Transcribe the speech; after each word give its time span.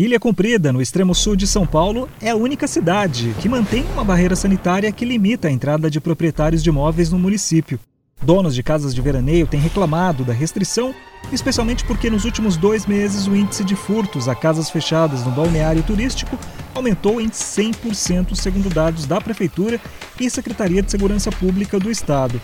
Ilha 0.00 0.18
Comprida, 0.18 0.72
no 0.72 0.80
extremo 0.80 1.14
sul 1.14 1.36
de 1.36 1.46
São 1.46 1.66
Paulo, 1.66 2.08
é 2.22 2.30
a 2.30 2.34
única 2.34 2.66
cidade 2.66 3.34
que 3.38 3.50
mantém 3.50 3.84
uma 3.92 4.02
barreira 4.02 4.34
sanitária 4.34 4.90
que 4.90 5.04
limita 5.04 5.46
a 5.46 5.50
entrada 5.50 5.90
de 5.90 6.00
proprietários 6.00 6.62
de 6.62 6.70
imóveis 6.70 7.10
no 7.10 7.18
município. 7.18 7.78
Donos 8.22 8.54
de 8.54 8.62
casas 8.62 8.94
de 8.94 9.02
veraneio 9.02 9.46
têm 9.46 9.60
reclamado 9.60 10.24
da 10.24 10.32
restrição, 10.32 10.94
especialmente 11.30 11.84
porque 11.84 12.08
nos 12.08 12.24
últimos 12.24 12.56
dois 12.56 12.86
meses 12.86 13.26
o 13.26 13.36
índice 13.36 13.62
de 13.62 13.76
furtos 13.76 14.26
a 14.26 14.34
casas 14.34 14.70
fechadas 14.70 15.22
no 15.22 15.32
balneário 15.32 15.82
turístico 15.82 16.38
aumentou 16.74 17.20
em 17.20 17.28
100%, 17.28 18.34
segundo 18.34 18.70
dados 18.70 19.04
da 19.04 19.20
Prefeitura 19.20 19.78
e 20.18 20.30
Secretaria 20.30 20.82
de 20.82 20.90
Segurança 20.90 21.30
Pública 21.30 21.78
do 21.78 21.90
Estado. 21.90 22.40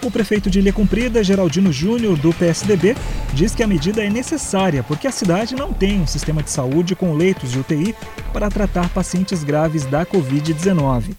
O 0.00 0.10
prefeito 0.12 0.48
de 0.48 0.60
Ilha 0.60 0.72
Cumprida, 0.72 1.24
Geraldino 1.24 1.72
Júnior, 1.72 2.16
do 2.16 2.32
PSDB, 2.32 2.96
diz 3.34 3.52
que 3.54 3.64
a 3.64 3.66
medida 3.66 4.02
é 4.02 4.08
necessária 4.08 4.82
porque 4.84 5.08
a 5.08 5.12
cidade 5.12 5.56
não 5.56 5.72
tem 5.72 6.00
um 6.00 6.06
sistema 6.06 6.40
de 6.40 6.50
saúde 6.50 6.94
com 6.94 7.14
leitos 7.14 7.50
de 7.50 7.58
UTI 7.58 7.94
para 8.32 8.48
tratar 8.48 8.88
pacientes 8.90 9.42
graves 9.42 9.84
da 9.86 10.06
Covid-19. 10.06 11.16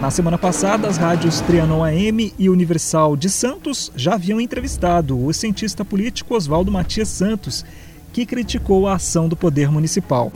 Na 0.00 0.10
semana 0.10 0.38
passada, 0.38 0.88
as 0.88 0.96
rádios 0.96 1.40
Trianon 1.40 1.84
AM 1.84 2.32
e 2.38 2.48
Universal 2.48 3.16
de 3.16 3.28
Santos 3.28 3.90
já 3.96 4.14
haviam 4.14 4.40
entrevistado 4.40 5.24
o 5.24 5.32
cientista 5.32 5.84
político 5.84 6.34
Oswaldo 6.36 6.70
Matias 6.70 7.08
Santos, 7.08 7.64
que 8.12 8.24
criticou 8.24 8.86
a 8.86 8.94
ação 8.94 9.28
do 9.28 9.36
Poder 9.36 9.70
Municipal. 9.70 10.32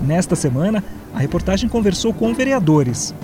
Nesta 0.00 0.34
semana, 0.34 0.82
a 1.14 1.20
reportagem 1.20 1.68
conversou 1.68 2.12
com 2.12 2.34
vereadores. 2.34 3.14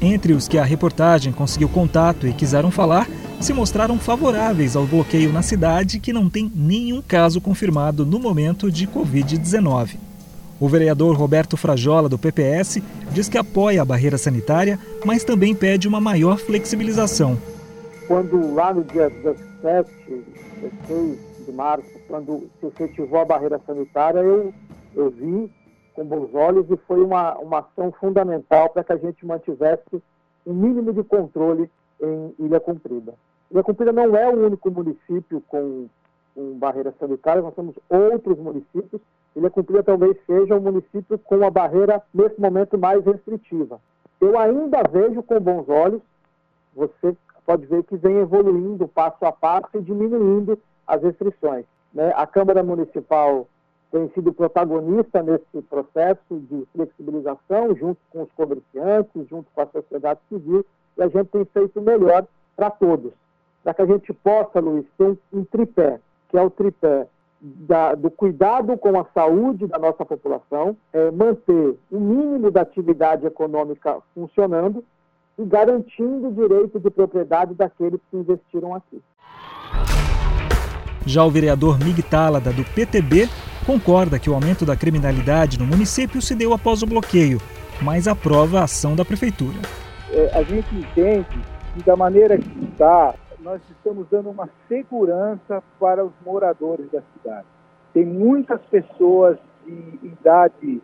Entre 0.00 0.32
os 0.32 0.48
que 0.48 0.58
a 0.58 0.64
reportagem 0.64 1.32
conseguiu 1.32 1.68
contato 1.68 2.26
e 2.26 2.32
quiseram 2.32 2.70
falar, 2.70 3.08
se 3.44 3.52
mostraram 3.52 3.98
favoráveis 3.98 4.74
ao 4.74 4.86
bloqueio 4.86 5.30
na 5.30 5.42
cidade, 5.42 6.00
que 6.00 6.14
não 6.14 6.30
tem 6.30 6.50
nenhum 6.54 7.02
caso 7.02 7.42
confirmado 7.42 8.06
no 8.06 8.18
momento 8.18 8.72
de 8.72 8.88
Covid-19. 8.88 9.98
O 10.58 10.66
vereador 10.66 11.14
Roberto 11.14 11.54
Frajola, 11.54 12.08
do 12.08 12.18
PPS, 12.18 12.82
diz 13.12 13.28
que 13.28 13.36
apoia 13.36 13.82
a 13.82 13.84
barreira 13.84 14.16
sanitária, 14.16 14.78
mas 15.04 15.24
também 15.24 15.54
pede 15.54 15.86
uma 15.86 16.00
maior 16.00 16.38
flexibilização. 16.38 17.36
Quando 18.08 18.54
lá 18.54 18.72
no 18.72 18.82
dia 18.82 19.10
17, 19.10 19.90
16 20.88 21.18
de 21.44 21.52
março, 21.52 21.90
quando 22.08 22.48
se 22.58 22.66
efetivou 22.66 23.20
a 23.20 23.26
barreira 23.26 23.60
sanitária, 23.66 24.20
eu, 24.20 24.54
eu 24.96 25.10
vi 25.10 25.50
com 25.92 26.02
bons 26.02 26.34
olhos 26.34 26.64
e 26.70 26.78
foi 26.88 27.04
uma, 27.04 27.36
uma 27.36 27.58
ação 27.58 27.92
fundamental 28.00 28.70
para 28.70 28.82
que 28.82 28.92
a 28.94 28.96
gente 28.96 29.26
mantivesse 29.26 30.02
um 30.46 30.54
mínimo 30.54 30.94
de 30.94 31.04
controle 31.04 31.68
em 32.00 32.34
Ilha 32.38 32.58
Cumprida. 32.58 33.12
Cumprida 33.62 33.92
não 33.92 34.16
é 34.16 34.28
o 34.28 34.46
único 34.46 34.70
município 34.70 35.42
com, 35.46 35.86
com 36.34 36.58
barreira 36.58 36.92
sanitária, 36.98 37.42
nós 37.42 37.54
temos 37.54 37.76
outros 37.88 38.38
municípios. 38.38 39.00
Ilha 39.36 39.82
talvez 39.84 40.16
seja 40.26 40.56
o 40.56 40.60
município 40.60 41.18
com 41.18 41.44
a 41.44 41.50
barreira, 41.50 42.02
nesse 42.12 42.40
momento, 42.40 42.78
mais 42.78 43.04
restritiva. 43.04 43.80
Eu 44.20 44.38
ainda 44.38 44.82
vejo 44.90 45.22
com 45.22 45.40
bons 45.40 45.68
olhos, 45.68 46.02
você 46.74 47.16
pode 47.44 47.66
ver 47.66 47.82
que 47.84 47.96
vem 47.96 48.16
evoluindo 48.18 48.88
passo 48.88 49.24
a 49.24 49.32
passo 49.32 49.68
e 49.74 49.82
diminuindo 49.82 50.58
as 50.86 51.02
restrições. 51.02 51.64
Né? 51.92 52.12
A 52.16 52.26
Câmara 52.26 52.62
Municipal 52.62 53.46
tem 53.90 54.08
sido 54.10 54.32
protagonista 54.32 55.22
nesse 55.22 55.62
processo 55.68 56.20
de 56.30 56.66
flexibilização, 56.74 57.76
junto 57.76 57.98
com 58.10 58.22
os 58.22 58.32
comerciantes, 58.32 59.28
junto 59.28 59.48
com 59.54 59.60
a 59.60 59.66
sociedade 59.66 60.20
civil, 60.28 60.66
e 60.96 61.02
a 61.02 61.08
gente 61.08 61.28
tem 61.28 61.44
feito 61.44 61.80
melhor 61.80 62.26
para 62.56 62.70
todos. 62.70 63.12
Para 63.64 63.74
que 63.74 63.82
a 63.82 63.86
gente 63.86 64.12
possa, 64.12 64.60
Luiz, 64.60 64.84
ter 64.96 65.04
um, 65.04 65.16
um 65.32 65.44
tripé, 65.44 65.98
que 66.28 66.36
é 66.36 66.42
o 66.42 66.50
tripé 66.50 67.06
da, 67.40 67.94
do 67.94 68.10
cuidado 68.10 68.76
com 68.78 69.00
a 69.00 69.06
saúde 69.12 69.66
da 69.66 69.78
nossa 69.78 70.04
população, 70.04 70.76
é, 70.92 71.10
manter 71.10 71.74
o 71.90 71.98
mínimo 71.98 72.50
da 72.50 72.60
atividade 72.60 73.26
econômica 73.26 73.96
funcionando 74.14 74.84
e 75.36 75.44
garantindo 75.44 76.28
o 76.28 76.32
direito 76.32 76.78
de 76.78 76.90
propriedade 76.90 77.54
daqueles 77.54 78.00
que 78.10 78.16
investiram 78.16 78.74
aqui. 78.74 79.02
Já 81.06 81.24
o 81.24 81.30
vereador 81.30 81.78
Mig 81.78 82.02
Tálada, 82.02 82.52
do 82.52 82.64
PTB, 82.74 83.28
concorda 83.66 84.18
que 84.18 84.30
o 84.30 84.34
aumento 84.34 84.64
da 84.64 84.76
criminalidade 84.76 85.58
no 85.58 85.66
município 85.66 86.22
se 86.22 86.34
deu 86.34 86.52
após 86.52 86.82
o 86.82 86.86
bloqueio, 86.86 87.38
mas 87.82 88.06
aprova 88.06 88.60
a 88.60 88.64
ação 88.64 88.94
da 88.94 89.04
prefeitura 89.04 89.58
é, 90.14 90.30
a 90.32 90.42
gente 90.42 90.74
entende 90.74 91.26
que 91.74 91.82
da 91.82 91.96
maneira 91.96 92.38
que 92.38 92.64
está, 92.64 93.14
nós 93.44 93.60
estamos 93.70 94.08
dando 94.10 94.30
uma 94.30 94.48
segurança 94.66 95.62
para 95.78 96.02
os 96.02 96.12
moradores 96.24 96.90
da 96.90 97.02
cidade. 97.12 97.46
Tem 97.92 98.04
muitas 98.04 98.60
pessoas 98.62 99.38
de 99.66 99.98
idade 100.02 100.82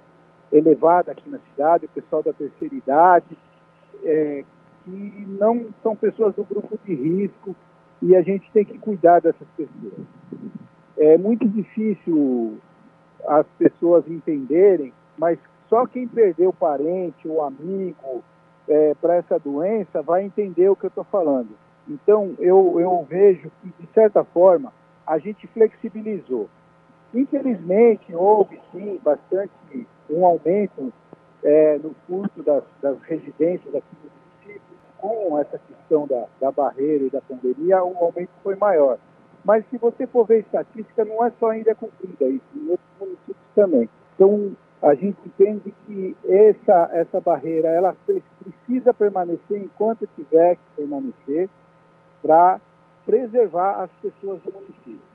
elevada 0.53 1.13
aqui 1.13 1.29
na 1.29 1.39
cidade, 1.51 1.87
o 1.87 1.89
pessoal 1.89 2.23
da 2.23 2.35
terceira 2.35 2.75
idade, 2.75 3.37
é, 4.05 4.45
que 4.85 5.27
não 5.27 5.69
são 5.83 5.97
pessoas 5.97 6.35
do 6.35 6.45
grupo 6.45 6.79
de 6.85 6.95
risco 6.95 7.57
e 8.03 8.15
a 8.15 8.21
gente 8.21 8.51
tem 8.53 8.65
que 8.65 8.79
cuidar 8.79 9.21
dessas 9.21 9.49
pessoas. 9.57 10.07
É 10.99 11.17
muito 11.17 11.49
difícil 11.49 12.59
as 13.27 13.47
pessoas 13.59 14.07
entenderem, 14.07 14.93
mas 15.17 15.39
só 15.69 15.87
quem 15.87 16.07
perdeu 16.07 16.53
parente 16.53 17.27
ou 17.27 17.43
amigo 17.43 18.23
é, 18.69 18.95
para 19.01 19.15
essa 19.15 19.39
doença 19.39 20.03
vai 20.03 20.25
entender 20.25 20.69
o 20.69 20.77
que 20.77 20.85
eu 20.85 20.89
estou 20.89 21.05
falando. 21.05 21.49
Então, 21.89 22.35
eu, 22.39 22.79
eu 22.79 23.07
vejo 23.09 23.51
que, 23.63 23.69
de 23.79 23.93
certa 23.93 24.25
forma, 24.25 24.73
a 25.07 25.19
gente 25.19 25.47
flexibilizou. 25.49 26.49
Infelizmente, 27.13 28.15
houve, 28.15 28.61
sim, 28.71 29.01
bastante 29.03 29.51
um 30.09 30.25
aumento 30.25 30.93
é, 31.43 31.79
no 31.79 31.95
custo 32.07 32.43
das, 32.43 32.63
das, 32.81 33.01
residências 33.03 33.75
aqui 33.75 33.97
no 34.05 34.11
município. 34.11 34.77
Com 34.99 35.39
essa 35.39 35.59
questão 35.59 36.07
da, 36.07 36.27
da 36.41 36.53
barreira 36.53 37.05
e 37.05 37.11
da 37.11 37.21
pandemia, 37.21 37.83
o 37.83 37.97
aumento 37.99 38.31
foi 38.43 38.55
maior. 38.55 38.99
Mas, 39.45 39.65
se 39.71 39.79
você 39.79 40.07
for 40.07 40.27
ver 40.27 40.41
estatística, 40.41 41.05
não 41.05 41.25
é 41.25 41.33
só 41.41 41.51
ainda 41.51 41.75
cumprida 41.75 42.27
isso, 42.27 42.45
em 42.55 42.71
outros 42.71 42.89
municípios 43.01 43.37
também. 43.55 43.89
Então, 44.15 44.53
a 44.83 44.95
gente 44.95 45.19
entende 45.27 45.75
que 45.87 46.17
essa, 46.27 46.91
essa 46.93 47.21
barreira 47.21 47.69
ela 47.69 47.97
precisa 48.07 48.95
permanecer 48.95 49.63
enquanto 49.63 50.09
tiver 50.17 50.57
que 50.57 50.63
permanecer 50.77 51.49
para 52.23 52.61
preservar 53.05 53.83
as 53.83 53.91
pessoas 54.03 54.41
do 54.43 54.53
município. 54.53 55.11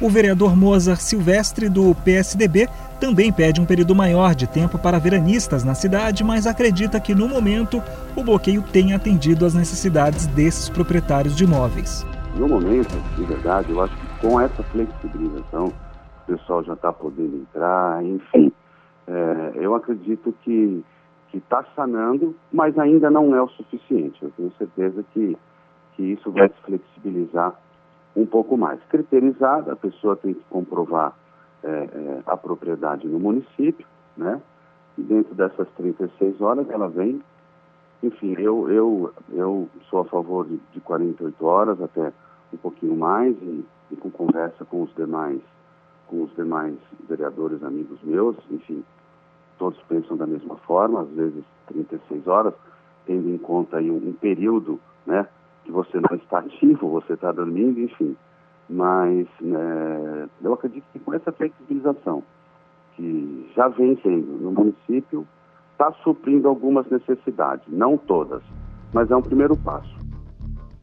O 0.00 0.10
vereador 0.10 0.56
Mozart 0.56 1.00
Silvestre, 1.00 1.68
do 1.68 1.94
PSDB, 1.94 2.68
também 3.00 3.32
pede 3.32 3.60
um 3.60 3.64
período 3.64 3.94
maior 3.94 4.34
de 4.34 4.46
tempo 4.46 4.78
para 4.78 4.98
veranistas 4.98 5.62
na 5.62 5.74
cidade, 5.74 6.24
mas 6.24 6.46
acredita 6.46 6.98
que, 6.98 7.14
no 7.14 7.28
momento, 7.28 7.80
o 8.16 8.24
bloqueio 8.24 8.60
tem 8.60 8.92
atendido 8.92 9.46
às 9.46 9.54
necessidades 9.54 10.26
desses 10.26 10.68
proprietários 10.68 11.36
de 11.36 11.44
imóveis. 11.44 12.04
No 12.36 12.48
momento, 12.48 12.94
de 13.16 13.24
verdade, 13.24 13.70
eu 13.70 13.80
acho 13.80 13.96
que 13.96 14.26
com 14.26 14.40
essa 14.40 14.62
flexibilização, 14.64 15.66
o 15.66 16.26
pessoal 16.26 16.64
já 16.64 16.72
está 16.72 16.92
podendo 16.92 17.36
entrar, 17.36 18.04
enfim. 18.04 18.52
É, 19.06 19.52
eu 19.54 19.74
acredito 19.74 20.34
que 20.42 20.84
está 21.38 21.64
sanando, 21.74 22.34
mas 22.52 22.78
ainda 22.78 23.10
não 23.10 23.34
é 23.34 23.42
o 23.42 23.48
suficiente. 23.48 24.22
Eu 24.22 24.30
tenho 24.36 24.52
certeza 24.52 25.04
que, 25.12 25.36
que 25.94 26.02
isso 26.02 26.30
vai 26.30 26.48
se 26.48 26.62
flexibilizar 26.62 27.54
um 28.16 28.26
pouco 28.26 28.56
mais. 28.56 28.80
Criterizada, 28.88 29.72
a 29.72 29.76
pessoa 29.76 30.16
tem 30.16 30.34
que 30.34 30.44
comprovar 30.50 31.12
é, 31.62 31.68
é, 31.68 32.22
a 32.26 32.36
propriedade 32.36 33.06
no 33.08 33.18
município, 33.18 33.86
né? 34.16 34.40
E 34.96 35.02
dentro 35.02 35.34
dessas 35.34 35.66
36 35.76 36.40
horas 36.40 36.68
ela 36.70 36.88
vem. 36.88 37.20
Enfim, 38.02 38.34
eu, 38.38 38.70
eu, 38.70 39.12
eu 39.32 39.68
sou 39.90 40.00
a 40.00 40.04
favor 40.04 40.46
de, 40.46 40.60
de 40.72 40.80
48 40.80 41.44
horas, 41.44 41.80
até 41.80 42.12
um 42.52 42.56
pouquinho 42.58 42.96
mais, 42.96 43.34
e, 43.42 43.64
e 43.90 43.96
com 43.96 44.10
conversa 44.10 44.64
com 44.64 44.82
os 44.82 44.94
demais 44.94 45.40
com 46.06 46.22
os 46.22 46.34
demais 46.34 46.74
vereadores 47.08 47.62
amigos 47.62 47.98
meus, 48.02 48.36
enfim, 48.50 48.84
todos 49.64 49.80
pensam 49.88 50.14
da 50.14 50.26
mesma 50.26 50.56
forma, 50.58 51.00
às 51.00 51.08
vezes 51.08 51.42
36 51.68 52.26
horas, 52.26 52.52
tendo 53.06 53.30
em 53.30 53.38
conta 53.38 53.78
aí 53.78 53.90
um, 53.90 53.96
um 53.96 54.12
período, 54.12 54.78
né, 55.06 55.26
que 55.64 55.72
você 55.72 55.98
não 55.98 56.18
está 56.18 56.40
ativo, 56.40 56.90
você 56.90 57.14
está 57.14 57.32
dormindo, 57.32 57.80
enfim. 57.80 58.14
Mas 58.68 59.26
né, 59.40 60.28
eu 60.42 60.52
acredito 60.52 60.84
que 60.92 60.98
com 60.98 61.14
essa 61.14 61.32
flexibilização 61.32 62.22
que 62.94 63.50
já 63.56 63.68
vem 63.68 63.96
tendo 63.96 64.38
no 64.38 64.52
município, 64.52 65.26
está 65.72 65.90
suprindo 66.04 66.46
algumas 66.46 66.86
necessidades, 66.90 67.64
não 67.66 67.96
todas, 67.96 68.42
mas 68.92 69.10
é 69.10 69.16
um 69.16 69.22
primeiro 69.22 69.56
passo 69.56 69.94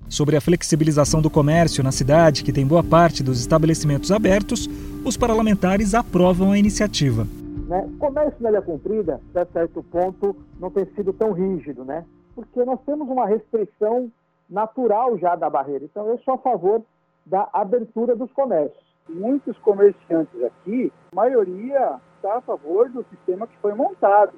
sobre 0.09 0.35
a 0.35 0.41
flexibilização 0.41 1.21
do 1.21 1.29
comércio 1.29 1.81
na 1.81 1.91
cidade, 1.93 2.43
que 2.43 2.51
tem 2.51 2.67
boa 2.67 2.83
parte 2.83 3.23
dos 3.23 3.39
estabelecimentos 3.39 4.11
abertos, 4.11 4.69
os 5.05 5.15
parlamentares 5.15 5.93
aprovam 5.93 6.51
a 6.51 6.57
iniciativa. 6.57 7.25
Né? 7.71 7.85
O 7.85 7.97
comércio 7.99 8.35
na 8.43 8.49
ilha 8.49 8.61
comprida, 8.61 9.21
até 9.33 9.45
certo 9.53 9.81
ponto, 9.81 10.35
não 10.59 10.69
tem 10.69 10.85
sido 10.87 11.13
tão 11.13 11.31
rígido, 11.31 11.85
né? 11.85 12.05
porque 12.35 12.65
nós 12.65 12.81
temos 12.85 13.07
uma 13.07 13.25
restrição 13.25 14.11
natural 14.49 15.17
já 15.17 15.37
da 15.37 15.49
barreira. 15.49 15.85
Então, 15.85 16.05
eu 16.07 16.17
sou 16.19 16.33
a 16.33 16.37
favor 16.37 16.81
da 17.25 17.47
abertura 17.53 18.13
dos 18.13 18.29
comércios. 18.33 18.83
Muitos 19.07 19.57
comerciantes 19.59 20.43
aqui, 20.43 20.91
a 21.13 21.15
maioria 21.15 21.95
está 22.17 22.39
a 22.39 22.41
favor 22.41 22.89
do 22.89 23.05
sistema 23.05 23.47
que 23.47 23.57
foi 23.61 23.73
montado. 23.73 24.33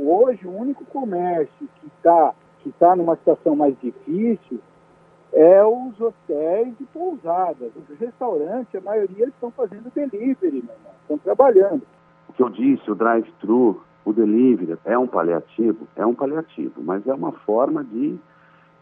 Hoje, 0.00 0.44
o 0.44 0.50
único 0.50 0.84
comércio 0.86 1.68
que 1.76 1.86
está 1.86 2.34
que 2.58 2.72
tá 2.72 2.96
numa 2.96 3.14
situação 3.16 3.54
mais 3.54 3.78
difícil 3.78 4.58
é 5.32 5.64
os 5.64 6.00
hotéis 6.00 6.74
e 6.80 6.84
pousadas. 6.86 7.70
Os 7.76 7.98
restaurantes, 8.00 8.74
a 8.74 8.80
maioria 8.80 9.26
estão 9.26 9.52
fazendo 9.52 9.92
delivery, 9.94 10.64
estão 11.02 11.18
trabalhando. 11.18 11.82
Que 12.36 12.42
eu 12.42 12.48
disse, 12.48 12.90
o 12.90 12.94
drive-thru, 12.94 13.82
o 14.04 14.12
delivery, 14.12 14.76
é 14.84 14.98
um 14.98 15.06
paliativo? 15.06 15.86
É 15.96 16.04
um 16.04 16.14
paliativo, 16.14 16.82
mas 16.82 17.06
é 17.06 17.14
uma 17.14 17.32
forma 17.32 17.84
de, 17.84 18.16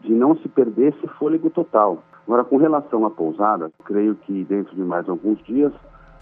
de 0.01 0.13
não 0.13 0.35
se 0.37 0.49
perder 0.49 0.93
esse 0.93 1.07
fôlego 1.19 1.49
total. 1.49 2.03
Agora, 2.27 2.43
com 2.43 2.57
relação 2.57 3.05
à 3.05 3.11
pousada, 3.11 3.71
creio 3.83 4.15
que 4.15 4.43
dentro 4.45 4.75
de 4.75 4.81
mais 4.81 5.07
alguns 5.07 5.41
dias 5.43 5.73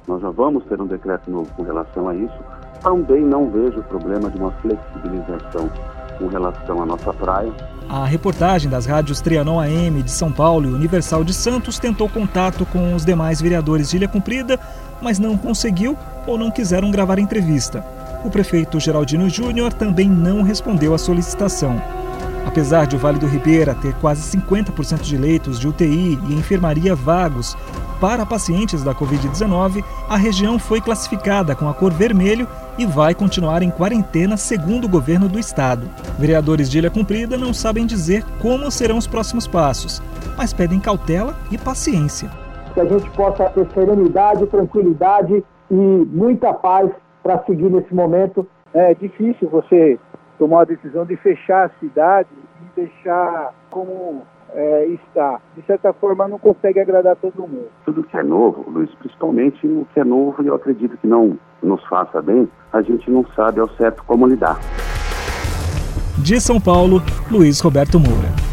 nós 0.07 0.21
já 0.21 0.29
vamos 0.31 0.65
ter 0.65 0.81
um 0.81 0.87
decreto 0.87 1.29
novo 1.29 1.53
com 1.53 1.63
relação 1.63 2.09
a 2.09 2.15
isso. 2.15 2.37
Também 2.81 3.21
não 3.21 3.49
vejo 3.49 3.83
problema 3.83 4.29
de 4.29 4.37
uma 4.39 4.51
flexibilização 4.53 5.69
com 6.17 6.27
relação 6.27 6.81
à 6.81 6.85
nossa 6.85 7.13
praia. 7.13 7.51
A 7.89 8.05
reportagem 8.05 8.69
das 8.69 8.85
rádios 8.85 9.21
Trianon 9.21 9.59
AM 9.59 10.01
de 10.01 10.11
São 10.11 10.31
Paulo 10.31 10.69
e 10.69 10.73
Universal 10.73 11.23
de 11.23 11.33
Santos 11.33 11.77
tentou 11.77 12.09
contato 12.09 12.65
com 12.65 12.95
os 12.95 13.05
demais 13.05 13.41
vereadores 13.41 13.89
de 13.89 13.97
Ilha 13.97 14.07
Cumprida, 14.07 14.59
mas 15.01 15.19
não 15.19 15.37
conseguiu 15.37 15.95
ou 16.25 16.38
não 16.38 16.51
quiseram 16.51 16.91
gravar 16.91 17.19
entrevista. 17.19 17.83
O 18.23 18.29
prefeito 18.29 18.79
Geraldino 18.79 19.29
Júnior 19.29 19.73
também 19.73 20.07
não 20.09 20.41
respondeu 20.41 20.94
à 20.94 20.97
solicitação. 20.97 21.81
Apesar 22.45 22.85
de 22.85 22.95
o 22.95 23.00
Vale 23.00 23.19
do 23.19 23.27
Ribeira 23.27 23.75
ter 23.75 23.94
quase 23.95 24.38
50% 24.38 25.01
de 25.01 25.18
leitos 25.18 25.59
de 25.59 25.68
UTI 25.68 26.19
e 26.27 26.33
enfermaria 26.33 26.95
vagos 26.95 27.56
para 28.00 28.25
pacientes 28.25 28.83
da 28.83 28.95
Covid-19, 28.95 29.83
a 30.09 30.18
região 30.18 30.57
foi 30.57 30.81
classificada 30.81 31.56
com 31.56 31.69
a 31.69 31.73
cor 31.73 31.94
vermelho 31.94 32.47
e 32.77 32.85
vai 32.85 33.13
continuar 33.13 33.62
em 33.62 33.69
quarentena, 33.69 34.35
segundo 34.38 34.85
o 34.85 34.89
governo 34.89 35.29
do 35.29 35.38
estado. 35.38 35.88
Vereadores 36.17 36.69
de 36.69 36.79
Ilha 36.79 36.89
Cumprida 36.89 37.38
não 37.38 37.53
sabem 37.53 37.85
dizer 37.85 38.25
como 38.41 38.71
serão 38.71 38.97
os 38.97 39.06
próximos 39.06 39.45
passos, 39.45 40.01
mas 40.35 40.51
pedem 40.51 40.79
cautela 40.79 41.35
e 41.51 41.57
paciência. 41.57 42.29
Que 42.74 42.79
a 42.79 42.85
gente 42.85 43.09
possa 43.12 43.45
ter 43.51 43.67
serenidade, 43.71 44.47
tranquilidade 44.47 45.44
e 45.71 45.73
muita 45.73 46.53
paz 46.53 46.91
para 47.23 47.39
seguir 47.45 47.71
nesse 47.71 47.94
momento. 47.95 48.45
É 48.73 48.94
difícil 48.94 49.50
você 49.50 49.97
tomou 50.38 50.59
a 50.59 50.65
decisão 50.65 51.06
de 51.06 51.15
fechar 51.15 51.68
a 51.68 51.79
cidade 51.79 52.29
e 52.62 52.81
deixar 52.81 53.53
como 53.69 54.23
é, 54.53 54.85
está. 54.88 55.39
De 55.56 55.62
certa 55.63 55.94
forma, 55.94 56.27
não 56.27 56.38
consegue 56.38 56.79
agradar 56.79 57.15
todo 57.15 57.47
mundo. 57.47 57.68
Tudo 57.85 58.03
que 58.03 58.18
é 58.18 58.23
novo, 58.23 58.69
Luiz, 58.69 58.94
principalmente 58.95 59.65
o 59.65 59.88
que 59.94 60.00
é 60.00 60.03
novo 60.03 60.44
e 60.44 60.47
eu 60.47 60.56
acredito 60.56 60.97
que 60.97 61.07
não 61.07 61.38
nos 61.63 61.83
faça 61.85 62.21
bem, 62.21 62.50
a 62.74 62.81
gente 62.81 63.09
não 63.09 63.25
sabe 63.35 63.59
ao 63.59 63.69
certo 63.71 64.03
como 64.03 64.27
lidar. 64.27 64.59
De 66.17 66.39
São 66.39 66.59
Paulo, 66.59 67.01
Luiz 67.31 67.62
Roberto 67.62 68.00
Moura. 68.00 68.50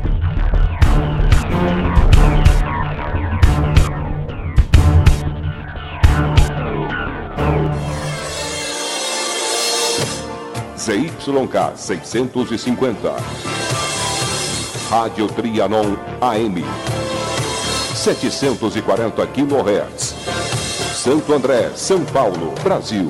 ZYK 11.29 11.77
650. 11.77 13.23
Rádio 14.91 15.27
Trianon 15.29 15.99
AM. 16.21 16.65
740 17.95 19.27
kHz. 19.27 20.15
Santo 20.95 21.35
André, 21.35 21.71
São 21.77 22.05
Paulo, 22.07 22.55
Brasil. 22.65 23.07